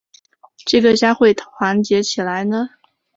[0.65, 2.69] 这个家会团结起来呢？